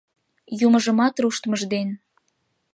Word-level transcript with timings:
Юмыжымат 0.65 1.15
руштмыж 1.21 1.61
ден 1.71 1.89